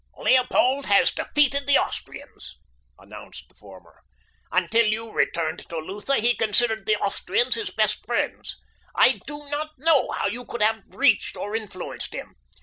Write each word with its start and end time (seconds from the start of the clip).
"Leopold 0.17 0.87
has 0.87 1.11
defeated 1.11 1.67
the 1.67 1.77
Austrians," 1.77 2.57
announced 2.97 3.47
the 3.47 3.53
former. 3.53 4.01
"Until 4.51 4.83
you 4.87 5.11
returned 5.11 5.59
to 5.69 5.77
Lutha 5.77 6.15
he 6.15 6.35
considered 6.35 6.87
the 6.87 6.95
Austrians 6.97 7.53
his 7.53 7.69
best 7.69 8.03
friends. 8.07 8.57
I 8.95 9.21
do 9.27 9.47
not 9.51 9.73
know 9.77 10.09
how 10.09 10.25
you 10.25 10.43
could 10.43 10.63
have 10.63 10.81
reached 10.87 11.37
or 11.37 11.55
influenced 11.55 12.15
him. 12.15 12.33